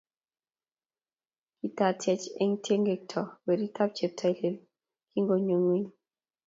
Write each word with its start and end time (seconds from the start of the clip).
Kityachech 1.57 2.25
eng 2.41 2.53
tengekto 2.65 3.21
weritab 3.45 3.89
cheptailel 3.97 4.55
kingonyo 5.11 5.51
ingweny 5.57 5.87